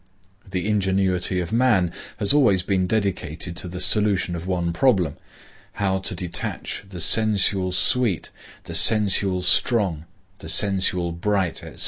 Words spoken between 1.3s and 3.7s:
of man has always been dedicated to